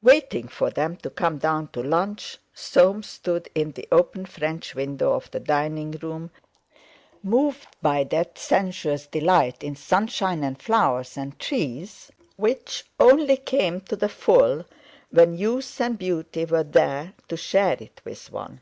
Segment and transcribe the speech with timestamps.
[0.00, 5.12] Waiting for them to come down to lunch, Soames stood in the open french window
[5.12, 6.30] of the diningroom
[7.20, 13.96] moved by that sensuous delight in sunshine and flowers and trees which only came to
[13.96, 14.66] the full
[15.10, 18.60] when youth and beauty were there to share it with one.